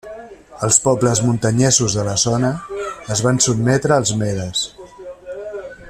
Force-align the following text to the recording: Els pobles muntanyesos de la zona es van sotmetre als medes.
Els 0.67 0.77
pobles 0.85 1.19
muntanyesos 1.25 1.97
de 1.99 2.05
la 2.07 2.15
zona 2.23 2.51
es 3.17 3.21
van 3.27 3.39
sotmetre 3.49 3.97
als 3.99 4.15
medes. 4.23 4.65